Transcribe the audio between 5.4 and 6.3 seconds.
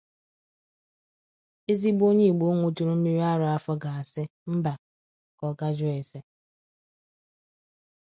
ọ ga jụọ èsè